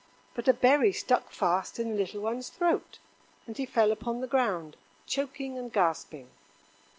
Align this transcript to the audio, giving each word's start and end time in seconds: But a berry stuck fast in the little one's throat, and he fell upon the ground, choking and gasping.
But 0.33 0.47
a 0.47 0.53
berry 0.53 0.91
stuck 0.93 1.29
fast 1.29 1.77
in 1.77 1.89
the 1.91 1.95
little 1.95 2.21
one's 2.21 2.49
throat, 2.49 2.97
and 3.45 3.55
he 3.55 3.67
fell 3.67 3.91
upon 3.91 4.19
the 4.19 4.25
ground, 4.25 4.75
choking 5.05 5.59
and 5.59 5.71
gasping. 5.71 6.31